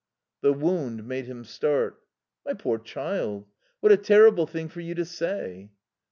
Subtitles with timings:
[0.41, 2.01] The wound made him start.
[2.43, 3.45] "My poor child,
[3.81, 5.69] what a terrible thing for you to say."